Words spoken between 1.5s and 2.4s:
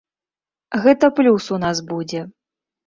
у нас будзе.